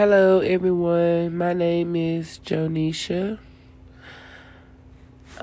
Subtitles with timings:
[0.00, 1.36] Hello, everyone.
[1.36, 3.38] My name is Jonisha.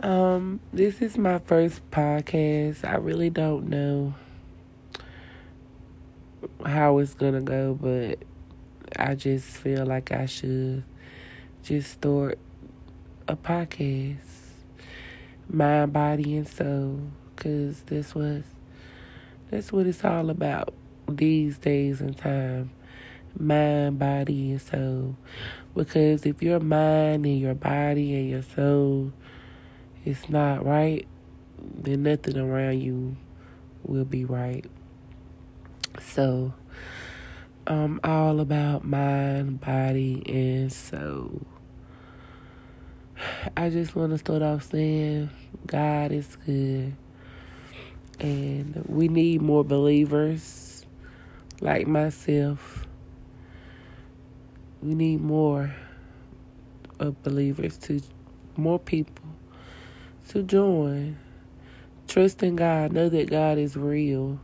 [0.02, 2.84] Um, this is my first podcast.
[2.84, 4.16] I really don't know
[6.66, 8.18] how it's gonna go, but
[8.96, 10.84] I just feel like I should
[11.62, 12.40] just start
[13.28, 14.18] a podcast,
[15.48, 17.02] mind, body, and soul,
[17.36, 18.44] cause this was
[19.52, 20.74] that's what it's all about
[21.08, 22.72] these days and time
[23.40, 25.16] mind, body, and soul.
[25.76, 29.12] Because if your mind and your body and your soul
[30.06, 31.08] is not right,
[31.60, 33.16] then nothing around you
[33.84, 34.66] will be right.
[36.00, 36.54] So,
[37.66, 41.42] I'm all about mind, body, and soul.
[43.56, 45.30] I just want to start off saying
[45.66, 46.96] God is good.
[48.20, 50.86] And we need more believers
[51.62, 52.87] like myself
[54.82, 55.76] we need more
[57.00, 58.02] of believers to
[58.56, 59.26] more people
[60.30, 61.18] to join.
[62.08, 62.92] Trust in God.
[62.92, 64.40] Know that God is real.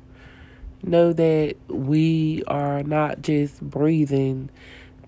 [0.81, 4.49] Know that we are not just breathing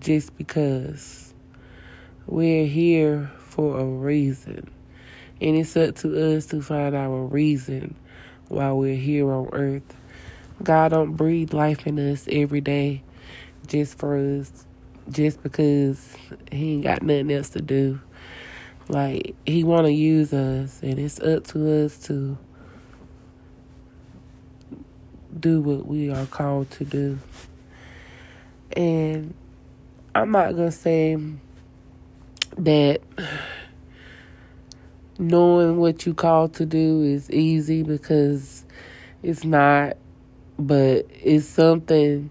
[0.00, 1.34] just because.
[2.26, 4.70] We're here for a reason.
[5.40, 7.94] And it's up to us to find our reason
[8.48, 9.96] while we're here on earth.
[10.62, 13.02] God don't breathe life in us every day
[13.66, 14.65] just for us
[15.10, 16.16] just because
[16.50, 18.00] he ain't got nothing else to do.
[18.88, 22.38] Like he want to use us, and it's up to us to
[25.38, 27.18] do what we are called to do.
[28.76, 29.34] And
[30.14, 31.16] I'm not gonna say
[32.58, 33.00] that
[35.18, 38.64] knowing what you called to do is easy because
[39.22, 39.96] it's not,
[40.58, 42.30] but it's something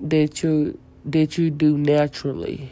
[0.00, 2.70] that you that you do naturally.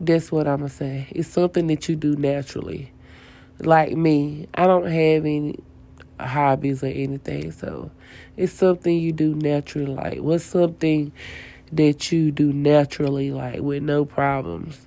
[0.00, 1.08] That's what I'm going to say.
[1.10, 2.92] It's something that you do naturally.
[3.58, 5.58] Like me, I don't have any
[6.20, 7.90] hobbies or anything, so
[8.36, 9.86] it's something you do naturally.
[9.86, 11.12] Like, what's something
[11.72, 14.86] that you do naturally, like with no problems?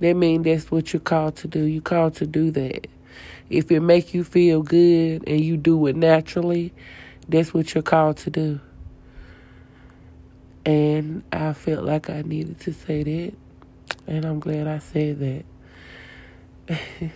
[0.00, 1.64] That means that's what you're called to do.
[1.64, 2.88] You're called to do that.
[3.50, 6.72] If it make you feel good and you do it naturally,
[7.28, 8.60] that's what you're called to do.
[10.68, 13.32] And I felt like I needed to say that.
[14.06, 15.44] And I'm glad I said
[16.68, 17.10] that.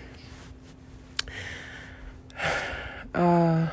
[3.14, 3.68] uh,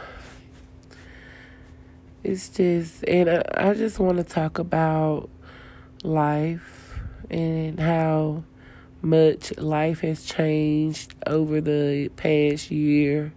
[2.26, 5.30] it's just, and I, I just want to talk about
[6.04, 8.44] life and how
[9.02, 13.32] much life has changed over the past year.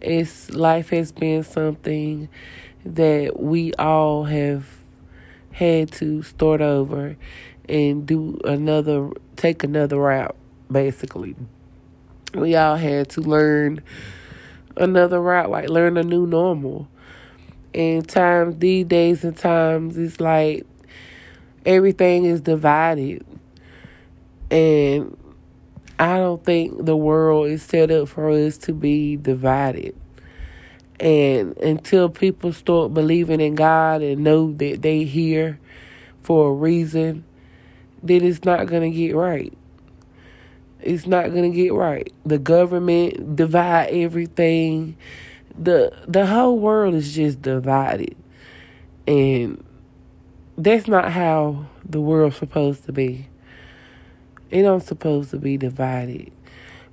[0.00, 2.28] It's life has been something
[2.84, 4.79] that we all have
[5.52, 7.16] had to start over
[7.68, 10.36] and do another, take another route,
[10.70, 11.36] basically.
[12.34, 13.82] We all had to learn
[14.76, 16.88] another route, like learn a new normal.
[17.74, 20.66] And times, these days and times, it's like
[21.64, 23.24] everything is divided.
[24.50, 25.16] And
[25.98, 29.94] I don't think the world is set up for us to be divided.
[31.00, 35.58] And until people start believing in God and know that they here
[36.20, 37.24] for a reason,
[38.02, 39.52] then it's not to get right.
[40.82, 42.12] It's not to get right.
[42.26, 44.96] The government divide everything.
[45.58, 48.16] The the whole world is just divided.
[49.06, 49.64] And
[50.58, 53.28] that's not how the world's supposed to be.
[54.50, 56.32] It don't supposed to be divided.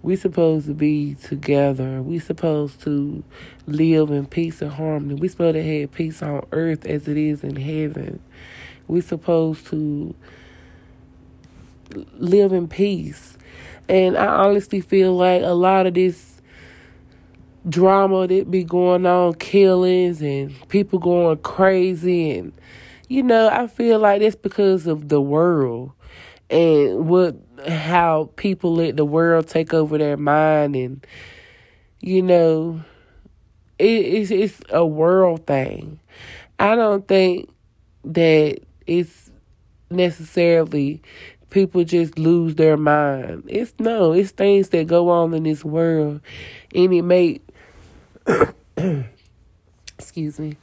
[0.07, 2.01] We supposed to be together.
[2.01, 3.25] We supposed to
[3.65, 5.15] live in peace and harmony.
[5.15, 8.21] We supposed to have peace on earth as it is in heaven.
[8.87, 10.15] We supposed to
[12.13, 13.37] live in peace.
[13.89, 16.41] And I honestly feel like a lot of this
[17.67, 22.53] drama that be going on, killings and people going crazy and
[23.09, 25.91] you know, I feel like it's because of the world
[26.49, 27.35] and what
[27.67, 31.05] how people let the world take over their mind and
[31.99, 32.81] you know
[33.79, 35.99] it, it's it's a world thing.
[36.59, 37.49] I don't think
[38.03, 39.31] that it's
[39.89, 41.01] necessarily
[41.49, 43.43] people just lose their mind.
[43.47, 46.21] It's no, it's things that go on in this world
[46.73, 47.41] and it may
[49.97, 50.57] excuse me.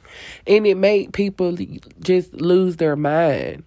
[0.47, 1.57] And it made people
[2.01, 3.63] just lose their mind.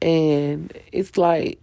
[0.00, 1.60] And it's like,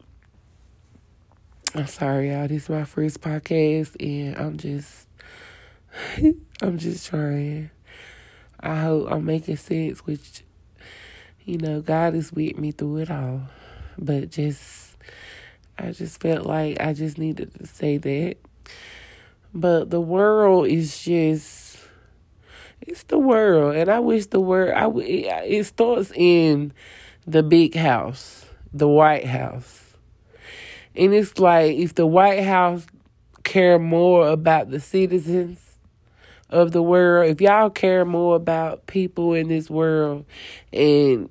[1.73, 2.49] I'm sorry, y'all.
[2.49, 5.07] This is my first podcast, and I'm just,
[6.61, 7.69] I'm just trying.
[8.59, 10.43] I hope I'm making sense, which
[11.45, 13.43] you know, God is with me through it all.
[13.97, 14.97] But just,
[15.79, 18.35] I just felt like I just needed to say that.
[19.53, 21.79] But the world is just,
[22.81, 23.77] it's the world.
[23.77, 24.89] And I wish the world, I,
[25.45, 26.73] it starts in
[27.25, 29.80] the big house, the White House.
[30.95, 32.85] And it's like if the White House
[33.43, 35.59] care more about the citizens
[36.49, 40.25] of the world, if y'all care more about people in this world
[40.73, 41.29] and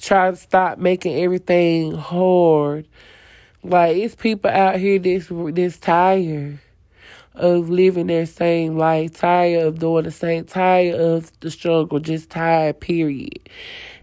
[0.00, 2.86] try to stop making everything hard,
[3.62, 6.58] like it's people out here this this tired
[7.34, 12.30] of living their same life, tired of doing the same, tired of the struggle, just
[12.30, 13.48] tired, period.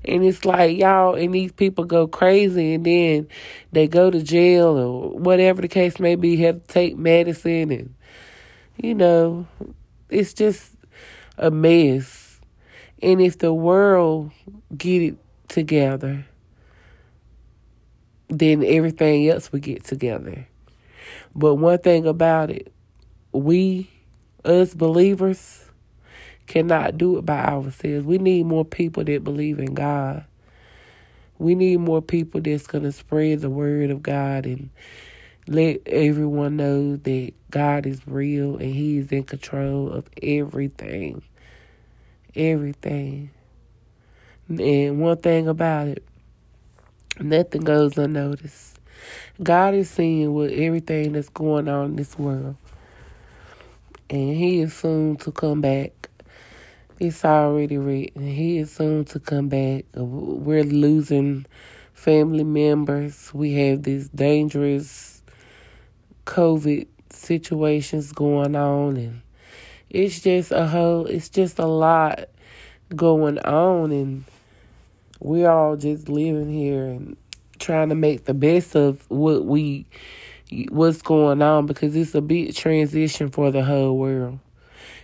[0.04, 3.28] And it's like y'all and these people go crazy and then
[3.72, 7.94] they go to jail or whatever the case may be, have to take medicine and
[8.78, 9.48] you know,
[10.10, 10.75] it's just
[11.38, 12.39] a mess.
[13.01, 14.31] And if the world
[14.75, 15.18] get it
[15.48, 16.25] together,
[18.30, 20.48] then everything else will get together.
[21.36, 22.71] But one thing about it,
[23.33, 23.89] we,
[24.45, 25.66] us believers,
[26.48, 28.06] cannot do it by ourselves.
[28.06, 30.25] We need more people that believe in God.
[31.39, 34.69] We need more people that's going to spread the word of God and
[35.48, 41.24] let everyone know that God is real and He is in control of everything.
[42.36, 43.31] Everything.
[44.50, 46.04] And one thing about it,
[47.19, 48.80] nothing goes unnoticed.
[49.42, 52.56] God is seeing what everything that's going on in this world.
[54.12, 56.02] And He is soon to come back
[57.02, 58.28] it's already written.
[58.28, 59.86] He is soon to come back.
[59.96, 61.48] We're losing
[61.94, 63.34] family members.
[63.34, 65.24] We have these dangerous
[66.28, 69.22] COVID situations going on, and
[69.90, 71.08] it's just a whole.
[71.08, 72.30] It's just a lot
[72.96, 74.24] going on, and
[75.19, 77.18] we're all just living here and
[77.58, 79.88] trying to make the best of what we
[80.69, 84.39] what's going on because it's a big transition for the whole world.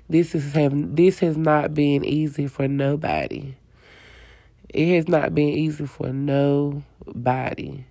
[0.09, 3.55] This is have this has not been easy for nobody.
[4.69, 7.85] It has not been easy for nobody.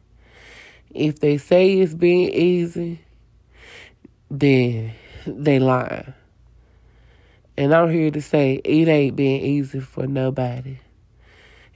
[0.90, 3.00] If they say it's been easy,
[4.30, 4.92] then
[5.26, 6.14] they lying.
[7.58, 10.78] And I'm here to say it ain't been easy for nobody.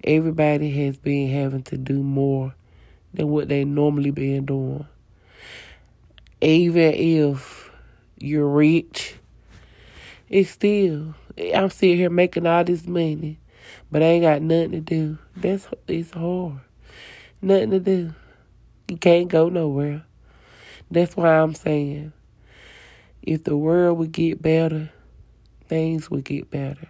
[0.04, 2.54] Everybody has been having to do more
[3.12, 4.86] than what they normally been doing.
[6.40, 7.70] Even if
[8.19, 9.16] you're rich
[10.31, 13.40] it's still, I'm sitting here making all this money,
[13.90, 15.19] but I ain't got nothing to do.
[15.37, 16.60] That's it's hard.
[17.42, 18.14] Nothing to do.
[18.88, 20.04] You can't go nowhere.
[20.88, 22.12] That's why I'm saying,
[23.22, 24.90] if the world would get better,
[25.66, 26.87] things would get better.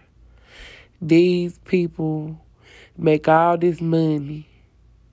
[1.01, 2.39] These people
[2.95, 4.47] make all this money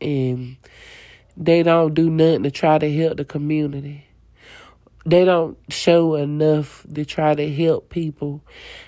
[0.03, 0.59] and
[1.35, 4.08] they don't do nothing to try to help the community
[5.11, 8.43] they don't show enough to try to help people.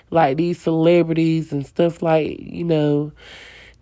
[0.09, 3.11] Like these celebrities and stuff like you know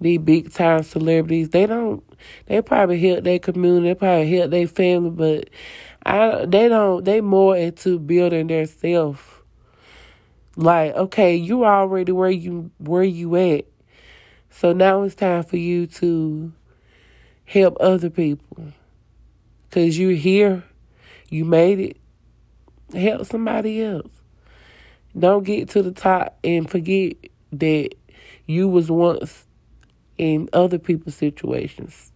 [0.02, 2.04] these big time celebrities they don't
[2.46, 5.50] they probably help their community they probably help their family but
[6.06, 9.40] i they don't they more into building their self
[10.60, 13.66] like okay you already where you where you at.
[14.50, 16.52] So now it's time for you to
[17.46, 18.74] help other people.
[19.70, 20.66] Because you're here
[21.30, 21.98] you made it
[22.94, 24.12] help somebody else.
[25.18, 27.14] Don't get to the top and forget
[27.52, 27.90] that
[28.46, 29.48] you was once
[30.18, 32.12] in other people's situations.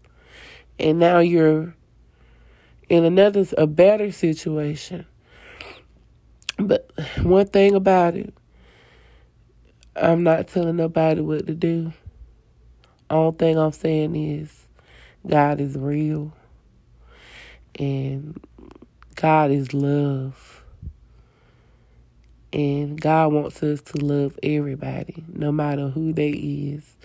[0.79, 1.75] And now you're
[2.89, 5.05] in another a better situation.
[6.57, 6.91] But
[7.23, 8.33] one thing about it,
[9.95, 11.93] I'm not telling nobody what to do.
[13.09, 14.65] All thing I'm saying is
[15.27, 16.33] God is real
[17.79, 18.39] and
[19.15, 20.52] God is love.
[22.53, 26.95] And God wants us to love everybody, no matter who they is,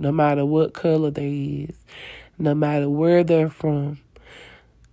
[0.00, 1.76] no matter what color they is,
[2.38, 4.00] no matter where they're from.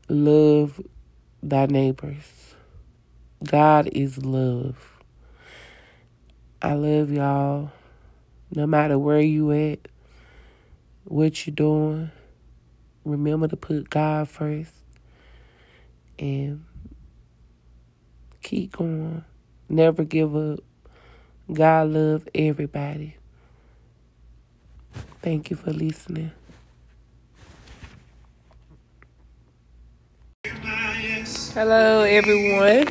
[0.09, 0.79] Love
[1.41, 2.55] thy neighbors.
[3.43, 5.01] God is love.
[6.61, 7.71] I love y'all.
[8.55, 9.79] No matter where you at,
[11.05, 12.11] what you doing,
[13.03, 14.73] remember to put God first
[16.19, 16.63] and
[18.43, 19.25] keep going.
[19.73, 20.59] Never give up.
[21.51, 23.15] God love everybody.
[25.23, 26.31] Thank you for listening.
[31.55, 32.85] Hello, everyone.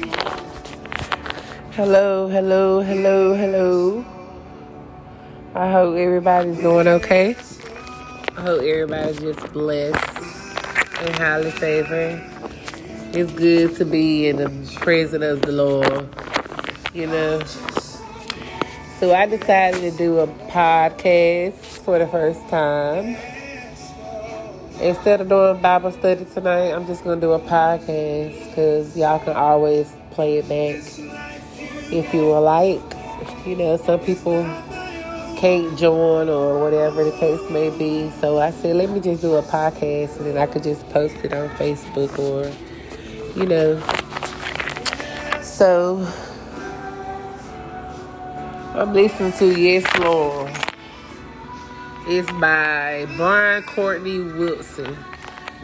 [1.73, 4.05] Hello, hello, hello, hello.
[5.55, 7.37] I hope everybody's doing okay.
[8.37, 10.19] I hope everybody's just blessed
[10.99, 12.21] and highly favored.
[13.15, 16.09] It's good to be in the presence of the Lord,
[16.95, 17.43] you know.
[18.99, 23.17] So I decided to do a podcast for the first time.
[24.81, 29.19] Instead of doing Bible study tonight, I'm just going to do a podcast because y'all
[29.21, 30.83] can always play it back
[31.93, 32.83] if you would like.
[33.47, 34.43] You know, some people
[35.37, 38.11] can't join or whatever the case may be.
[38.21, 41.17] So I said, let me just do a podcast and then I could just post
[41.25, 42.53] it on Facebook or,
[43.39, 43.81] you know.
[45.43, 46.07] So
[48.75, 50.51] I'm listening to Yes Lord.
[52.07, 54.97] It's by Brian Courtney Wilson.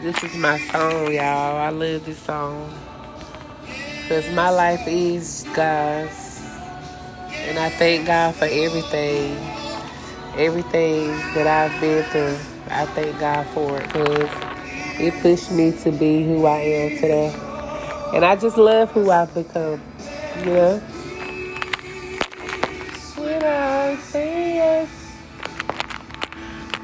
[0.01, 1.57] This is my song, y'all.
[1.57, 2.71] I love this song.
[4.03, 6.41] Because my life is God's.
[7.31, 9.37] And I thank God for everything
[10.37, 12.37] everything that I've been through,
[12.69, 14.29] I thank God for it because
[14.99, 17.35] it pushed me to be who I am today.
[18.13, 19.81] And I just love who I've become,
[20.39, 20.81] you know?
[23.89, 24.89] When I say yes,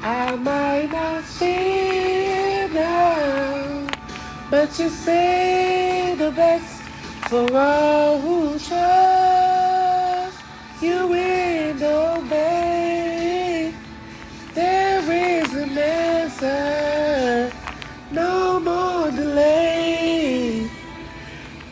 [0.02, 3.86] I might not see now,
[4.50, 6.82] but you say the best
[7.28, 10.40] for all who trust
[10.82, 13.72] you and obey.
[14.54, 17.52] There is an answer.
[18.10, 20.68] No more delay.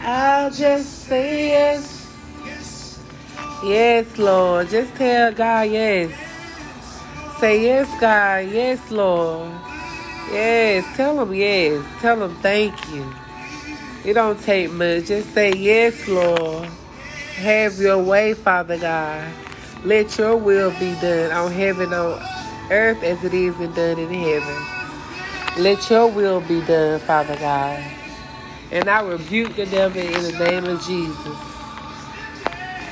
[0.01, 1.94] I'll just say yes.
[3.65, 4.69] Yes, Lord.
[4.69, 6.13] Just tell God yes.
[7.41, 8.47] Say yes, God.
[8.51, 9.51] Yes, Lord.
[10.31, 10.85] Yes.
[10.97, 11.83] Tell him yes.
[12.01, 13.11] Tell him thank you.
[14.05, 15.07] It don't take much.
[15.07, 16.69] Just say yes, Lord.
[17.37, 19.33] Have your way, Father God.
[19.83, 22.23] Let your will be done on heaven on
[22.71, 24.83] earth as it is and done in heaven.
[25.63, 27.83] Let your will be done, Father God.
[28.71, 31.54] And I rebuke the devil in the name of Jesus.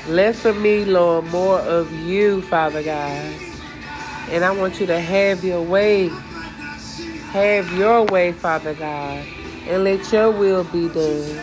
[0.09, 3.35] Less of me, Lord, more of you, Father God.
[4.31, 6.09] And I want you to have your way.
[7.31, 9.25] Have your way, Father God.
[9.69, 11.39] And let your will be done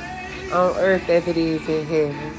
[0.52, 2.34] on earth as it is in heaven.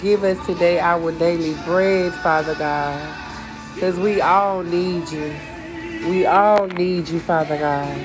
[0.00, 3.16] Give us today our daily bread, Father God.
[3.74, 5.34] Because we all need you.
[6.08, 7.96] We all need you, Father God.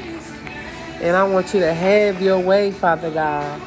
[1.01, 3.61] And I want you to have your way, Father God.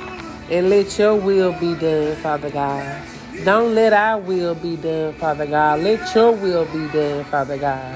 [0.50, 3.05] And let your will be done, Father God.
[3.44, 5.80] Don't let our will be done, Father God.
[5.80, 7.94] Let your will be done, Father God.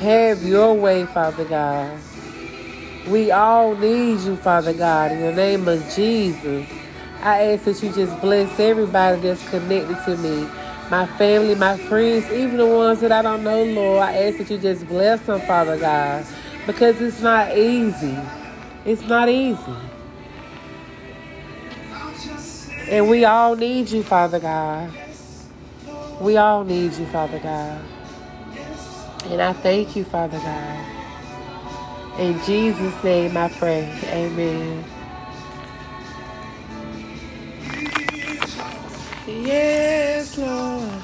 [0.00, 1.98] Have your way, Father God.
[3.08, 5.12] We all need you, Father God.
[5.12, 6.66] In the name of Jesus,
[7.20, 10.48] I ask that you just bless everybody that's connected to me
[10.90, 14.02] my family, my friends, even the ones that I don't know, Lord.
[14.02, 16.26] I ask that you just bless them, Father God,
[16.66, 18.16] because it's not easy.
[18.84, 19.74] It's not easy.
[22.88, 24.90] And we all need you, Father God.
[26.20, 27.80] We all need you, Father God.
[29.26, 30.86] And I thank you, Father God.
[32.18, 33.90] In Jesus' name I pray.
[34.06, 34.84] Amen.
[39.26, 41.02] Yes, Lord.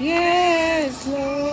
[0.00, 1.45] Yes, Lord.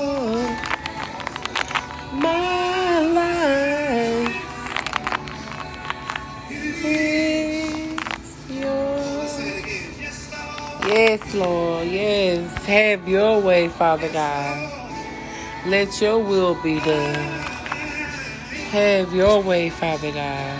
[11.13, 11.87] Yes, Lord.
[11.89, 12.65] Yes.
[12.65, 14.97] Have your way, Father God.
[15.67, 17.13] Let your will be done.
[18.71, 20.59] Have your way, Father God.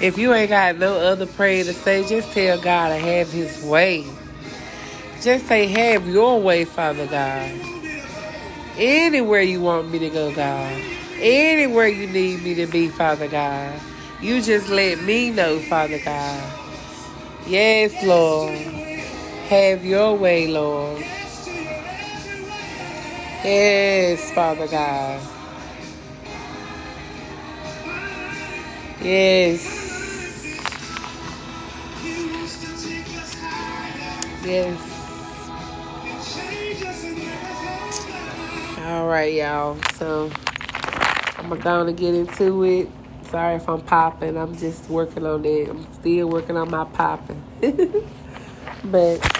[0.00, 3.62] If you ain't got no other prayer to say, just tell God to have his
[3.64, 4.06] way.
[5.20, 7.52] Just say, have your way, Father God.
[8.78, 10.72] Anywhere you want me to go, God.
[11.18, 13.78] Anywhere you need me to be, Father God.
[14.22, 16.52] You just let me know, Father God.
[17.46, 18.85] Yes, Lord.
[19.48, 20.98] Have your way, Lord.
[23.44, 25.20] Yes, Father God.
[29.00, 29.62] Yes.
[34.44, 34.80] Yes.
[38.80, 39.78] All right, y'all.
[39.94, 40.32] So
[41.38, 42.88] I'm gonna get into it.
[43.30, 44.36] Sorry if I'm popping.
[44.36, 45.68] I'm just working on it.
[45.68, 47.44] I'm still working on my popping.
[48.84, 49.35] but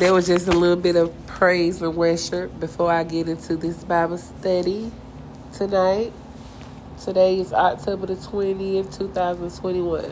[0.00, 3.84] there was just a little bit of praise and worship before I get into this
[3.84, 4.90] Bible study
[5.52, 6.14] tonight.
[7.04, 10.10] Today is October the 20th, 2021.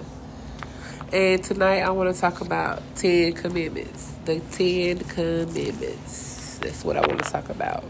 [1.11, 4.13] And tonight I want to talk about 10 commitments.
[4.27, 6.59] The 10 commitments.
[6.59, 7.83] That's what I want to talk about.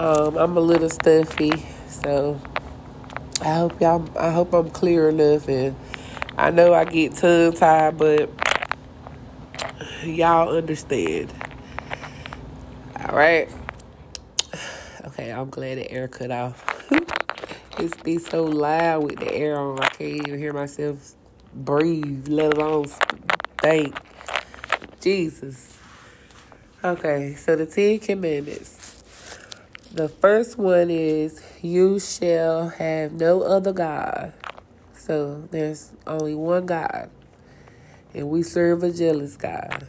[0.00, 1.52] Um, I'm a little stuffy,
[1.88, 2.40] so
[3.42, 4.18] I hope y'all.
[4.18, 5.76] I hope I'm clear enough, and
[6.36, 8.47] I know I get tongue tied, but
[10.04, 11.32] y'all understand.
[13.00, 13.50] All right.
[15.06, 16.64] Okay, I'm glad the air cut off.
[17.78, 19.78] it's be so loud with the air on.
[19.80, 21.14] I can't even hear myself
[21.54, 22.86] breathe, let alone
[23.60, 23.96] think.
[25.00, 25.76] Jesus.
[26.84, 29.02] Okay, so the Ten Commandments.
[29.92, 34.32] The first one is, You shall have no other God.
[34.94, 37.10] So there's only one God,
[38.18, 39.86] and we serve a jealous God.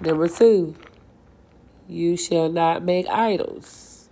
[0.00, 0.76] Number two,
[1.88, 4.08] you shall not make idols.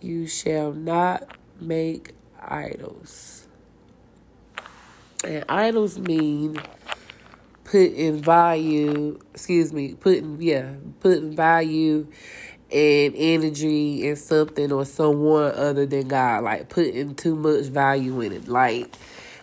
[0.00, 3.46] You shall not make idols.
[5.24, 6.60] And idols mean
[7.62, 12.08] putting value, excuse me, putting, yeah, putting value
[12.72, 18.32] and energy in something or someone other than God, like putting too much value in
[18.32, 18.48] it.
[18.48, 18.96] Like,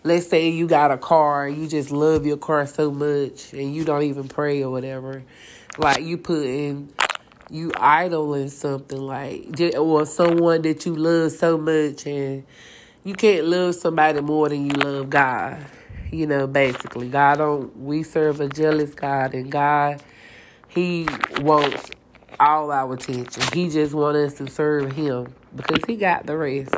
[0.04, 3.86] let's say you got a car, you just love your car so much and you
[3.86, 5.24] don't even pray or whatever.
[5.78, 6.92] Like, you putting,
[7.50, 12.44] you idling something like, or someone that you love so much and
[13.04, 15.66] you can't love somebody more than you love God.
[16.12, 17.76] You know, basically, God don't.
[17.78, 20.04] We serve a jealous God, and God,
[20.68, 21.08] He
[21.40, 21.90] wants
[22.40, 23.44] all our attention.
[23.54, 26.76] He just wants us to serve Him because He got the rest.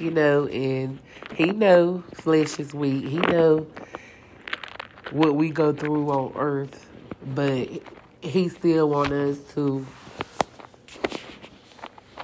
[0.00, 0.98] You know, and
[1.34, 3.06] He know flesh is weak.
[3.06, 3.66] He know
[5.12, 6.90] what we go through on earth,
[7.24, 7.68] but
[8.20, 9.86] He still want us to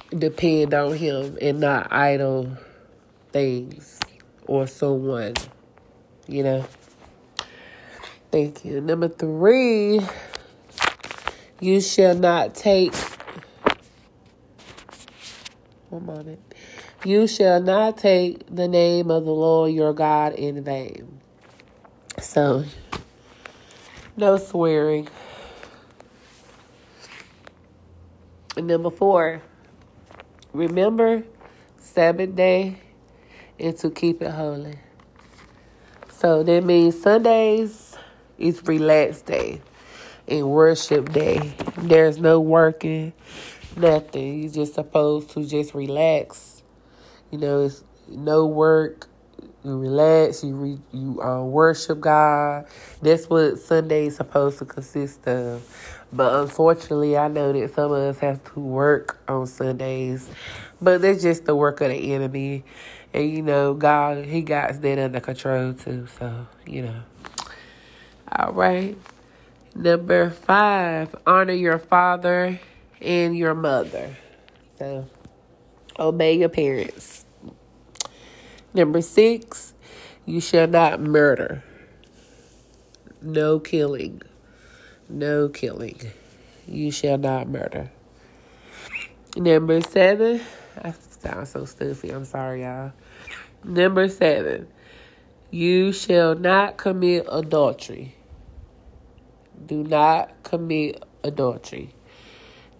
[0.09, 2.57] depend on Him and not idle
[3.31, 3.99] things
[4.45, 5.35] or someone
[6.27, 6.65] you know.
[8.31, 8.81] Thank you.
[8.81, 10.01] Number three,
[11.59, 12.93] you shall not take.
[15.89, 16.46] One moment.
[17.07, 21.21] You shall not take the name of the Lord your God in vain.
[22.19, 22.65] So,
[24.17, 25.07] no swearing.
[28.57, 29.41] And number four,
[30.51, 31.23] remember
[31.77, 32.75] Sabbath day
[33.57, 34.77] and to keep it holy.
[36.11, 37.95] So that means Sundays
[38.37, 39.61] is relaxed day
[40.27, 41.53] and worship day.
[41.77, 43.13] There's no working,
[43.77, 44.41] nothing.
[44.43, 46.56] You're just supposed to just relax.
[47.31, 49.07] You know, it's no work.
[49.63, 50.43] You relax.
[50.43, 52.67] You re, you uh, worship God.
[53.01, 55.63] That's what Sunday is supposed to consist of.
[56.13, 60.29] But unfortunately, I know that some of us have to work on Sundays.
[60.81, 62.63] But that's just the work of the enemy.
[63.13, 66.07] And you know, God, He got that under control too.
[66.19, 67.01] So, you know.
[68.31, 68.97] All right.
[69.75, 72.59] Number five, honor your father
[73.01, 74.15] and your mother.
[74.79, 75.07] So,
[75.99, 77.25] obey your parents.
[78.73, 79.73] Number six,
[80.25, 81.63] you shall not murder.
[83.21, 84.21] No killing.
[85.09, 85.99] No killing.
[86.67, 87.91] You shall not murder.
[89.35, 90.41] Number seven,
[90.83, 92.09] I sound so stuffy.
[92.09, 92.91] I'm sorry, y'all.
[93.63, 94.67] Number seven,
[95.51, 98.15] you shall not commit adultery.
[99.65, 101.89] Do not commit adultery.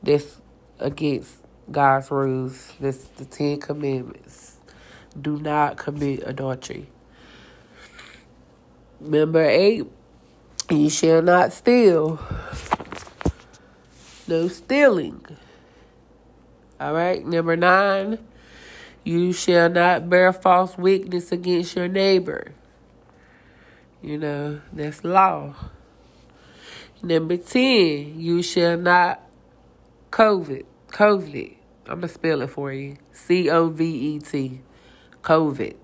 [0.04, 0.40] This
[0.80, 1.37] against
[1.72, 2.74] God's rules.
[2.80, 4.58] This the Ten Commandments.
[5.20, 6.88] Do not commit adultery.
[9.00, 9.86] Number eight,
[10.70, 12.20] you shall not steal.
[14.28, 15.26] No stealing.
[16.80, 17.26] All right.
[17.26, 18.20] Number nine,
[19.04, 22.52] you shall not bear false witness against your neighbor.
[24.02, 25.56] You know, that's law.
[27.02, 29.22] Number 10, you shall not
[30.12, 30.66] COVID.
[30.88, 31.57] COVID.
[31.90, 32.98] I'm to spell it for you.
[33.12, 34.62] C O V E T.
[35.22, 35.76] COVID.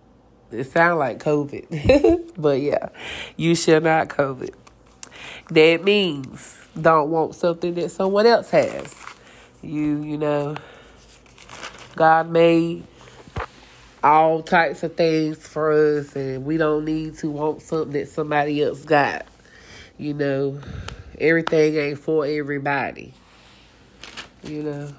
[0.52, 2.34] It sounds like COVID.
[2.38, 2.90] but yeah,
[3.38, 4.54] you shall not COVID.
[5.50, 8.94] That means don't want something that someone else has.
[9.62, 10.56] You, you know,
[11.96, 12.84] God made
[14.04, 18.62] all types of things for us, and we don't need to want something that somebody
[18.62, 19.26] else got.
[19.98, 20.62] You know,
[21.18, 23.14] everything ain't for everybody.
[24.44, 24.96] You know.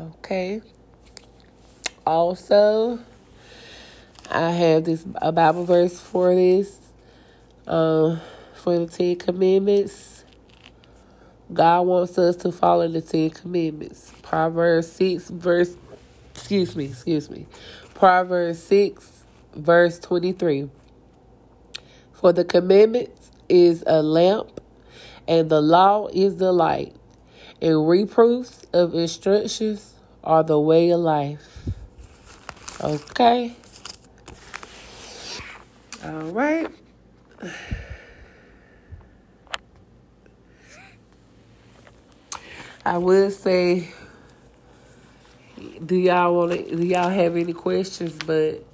[0.00, 0.62] Okay.
[2.06, 2.98] Also,
[4.30, 6.78] I have this a Bible verse for this.
[7.66, 8.20] Um,
[8.60, 10.24] for the Ten Commandments.
[11.52, 14.12] God wants us to follow the Ten Commandments.
[14.22, 15.76] Proverbs 6, verse,
[16.34, 17.46] excuse me, excuse me.
[17.94, 19.24] Proverbs 6,
[19.56, 20.70] verse 23.
[22.12, 24.60] For the commandments is a lamp,
[25.26, 26.94] and the law is the light,
[27.60, 29.94] and reproofs of instructions
[30.24, 31.68] are the way of life.
[32.82, 33.54] Okay?
[36.04, 36.68] All right.
[42.84, 43.92] I would say,
[45.84, 46.76] do y'all want to?
[46.76, 48.14] Do y'all have any questions?
[48.26, 48.64] But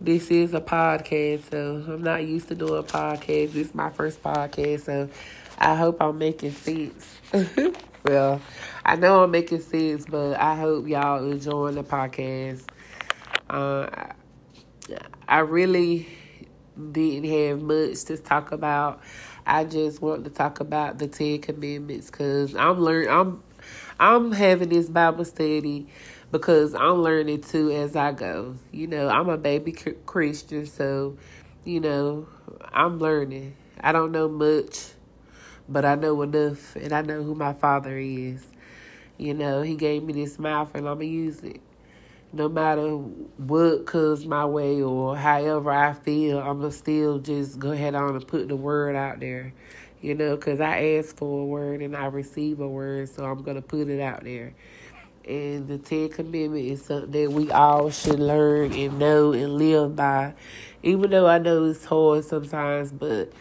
[0.00, 3.52] this is a podcast, so I'm not used to doing podcasts.
[3.52, 5.08] This is my first podcast, so
[5.58, 7.18] I hope I'm making sense.
[8.04, 8.40] well,
[8.84, 12.64] I know I'm making sense, but I hope y'all enjoying the podcast.
[13.48, 13.88] Uh,
[15.28, 16.08] I really
[16.92, 19.00] didn't have much to talk about.
[19.46, 23.10] I just want to talk about the Ten Commandments because I'm learning.
[23.10, 23.42] I'm
[24.00, 25.86] I'm having this Bible study
[26.32, 28.56] because I'm learning too as I go.
[28.72, 31.16] You know, I'm a baby Christian, so
[31.64, 32.26] you know
[32.72, 33.54] I'm learning.
[33.80, 34.93] I don't know much,
[35.68, 38.44] but I know enough, and I know who my Father is.
[39.18, 41.60] You know, He gave me this mouth, and I'm gonna use it
[42.34, 47.58] no matter what comes my way or however I feel, I'm going to still just
[47.60, 49.54] go ahead on and put the word out there,
[50.02, 53.42] you know, because I asked for a word and I receive a word, so I'm
[53.42, 54.52] going to put it out there.
[55.26, 59.96] And the Ten Commandments is something that we all should learn and know and live
[59.96, 60.34] by.
[60.82, 63.32] Even though I know it's hard sometimes, but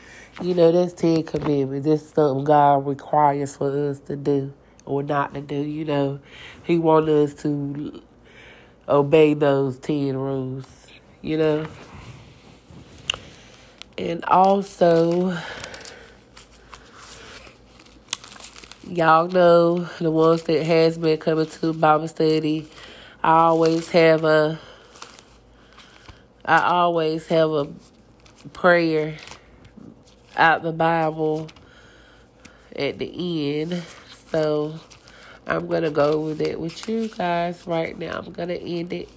[0.41, 1.85] you know, that's Ten Commandments.
[1.85, 4.53] That's something God requires for us to do
[4.85, 5.55] or not to do.
[5.55, 6.19] You know,
[6.63, 8.01] He wants us to
[8.87, 10.65] obey those 10 rules,
[11.21, 11.67] you know?
[13.97, 15.37] And also,
[18.87, 22.67] y'all know the ones that has been coming to Bible study,
[23.23, 24.59] I always have a
[26.45, 27.67] I always have a
[28.51, 29.15] prayer
[30.35, 31.47] out the Bible
[32.75, 33.81] at the end.
[34.29, 34.79] So
[35.47, 38.19] I'm to go with it with you guys right now.
[38.25, 39.09] I'm to end it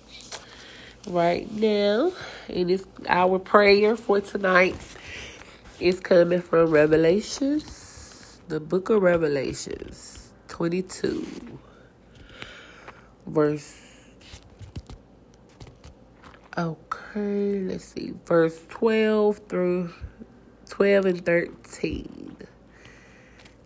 [1.09, 2.12] right now.
[2.48, 4.76] And it's our prayer for tonight
[5.81, 7.76] is coming from Revelations,
[8.48, 11.59] the book of Revelations 22,
[13.26, 13.82] verse.
[16.56, 19.92] Okay, let's see, verse 12 through
[20.68, 22.37] 12 and 13.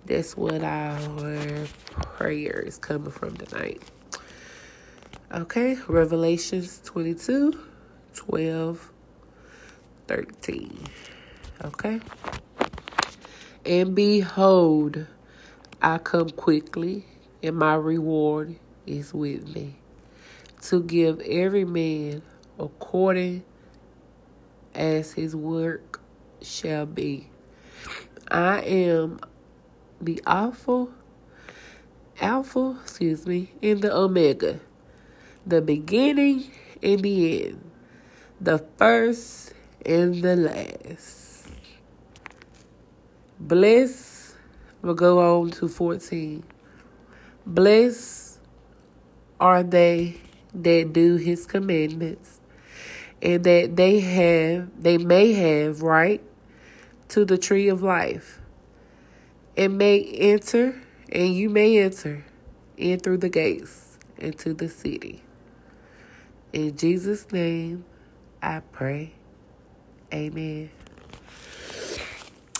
[0.06, 1.66] That's what our
[2.16, 3.82] prayer is coming from tonight.
[5.32, 7.52] Okay, Revelations 22,
[8.14, 8.92] 12,
[10.08, 10.86] 13.
[11.66, 12.00] Okay.
[13.64, 15.06] And behold,
[15.82, 17.04] I come quickly,
[17.42, 19.76] and my reward is with me
[20.62, 22.22] to give every man
[22.58, 23.44] according
[24.74, 26.00] as his work
[26.42, 27.28] shall be.
[28.30, 29.20] I am
[30.00, 30.88] the Alpha,
[32.20, 34.60] Alpha, excuse me, and the Omega,
[35.46, 36.50] the beginning
[36.82, 37.70] and the end,
[38.40, 39.52] the first
[39.84, 41.29] and the last.
[43.40, 44.34] Bless,
[44.82, 46.44] we'll go on to 14.
[47.46, 48.38] Bless
[49.40, 50.20] are they
[50.52, 52.40] that do his commandments,
[53.22, 56.22] and that they have they may have right
[57.08, 58.40] to the tree of life
[59.56, 62.24] and may enter, and you may enter
[62.76, 65.22] in through the gates into the city.
[66.52, 67.84] In Jesus' name,
[68.42, 69.12] I pray.
[70.12, 70.70] Amen.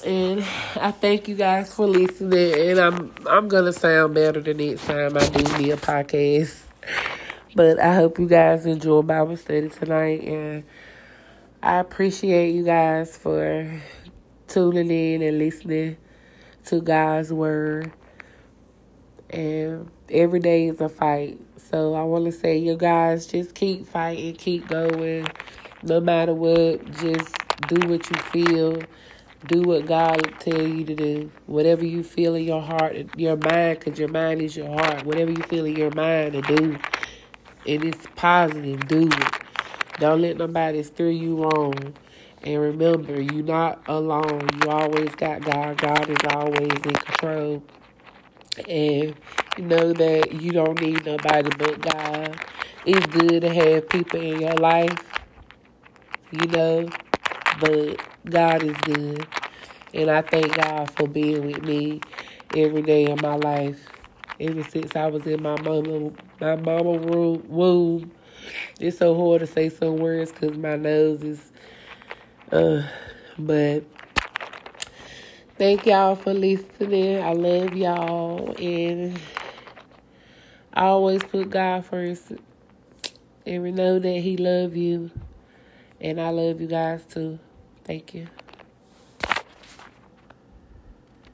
[0.05, 0.41] And
[0.77, 2.71] I thank you guys for listening.
[2.71, 6.63] And I'm I'm gonna sound better the next time I do me a podcast.
[7.55, 10.65] But I hope you guys enjoy Bible study tonight, and
[11.63, 13.83] I appreciate you guys for
[14.49, 15.97] tuning in and listening
[16.67, 17.93] to God's word.
[19.29, 21.39] And every day is a fight.
[21.57, 25.27] So I want to say, you guys, just keep fighting, keep going.
[25.83, 27.37] No matter what, just
[27.69, 28.83] do what you feel.
[29.47, 31.31] Do what God tell you to do.
[31.47, 35.05] Whatever you feel in your heart, your mind, because your mind is your heart.
[35.05, 36.79] Whatever you feel in your mind to do,
[37.67, 39.35] and it's positive, do it.
[39.99, 41.95] Don't let nobody steer you wrong.
[42.43, 44.49] And remember, you're not alone.
[44.63, 45.79] You always got God.
[45.79, 47.63] God is always in control.
[48.69, 49.15] And
[49.57, 52.41] you know that you don't need nobody but God.
[52.87, 55.13] It's good to have people in your life,
[56.31, 56.89] you know,
[57.61, 59.27] but God is good.
[59.95, 62.01] And I thank God for being with me
[62.55, 63.87] every day of my life.
[64.39, 68.11] Ever since I was in my mama, my mama womb.
[68.79, 71.53] It's so hard to say some words because my nose is
[72.53, 72.83] uh,
[73.39, 73.85] but
[75.61, 77.23] Thank y'all for listening.
[77.23, 78.57] I love y'all.
[78.59, 79.21] And
[80.73, 82.33] I always put God first.
[83.45, 85.11] And we know that He love you.
[86.01, 87.39] And I love you guys too.
[87.91, 88.29] Thank you.